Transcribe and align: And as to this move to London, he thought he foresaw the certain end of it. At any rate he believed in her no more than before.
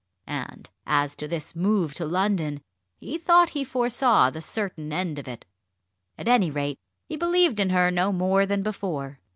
And 0.25 0.67
as 0.87 1.13
to 1.17 1.27
this 1.27 1.55
move 1.55 1.93
to 1.93 2.07
London, 2.07 2.63
he 2.97 3.19
thought 3.19 3.51
he 3.51 3.63
foresaw 3.63 4.31
the 4.31 4.41
certain 4.41 4.91
end 4.91 5.19
of 5.19 5.27
it. 5.27 5.45
At 6.17 6.27
any 6.27 6.49
rate 6.49 6.79
he 7.07 7.15
believed 7.17 7.59
in 7.59 7.69
her 7.69 7.91
no 7.91 8.11
more 8.11 8.47
than 8.47 8.63
before. 8.63 9.19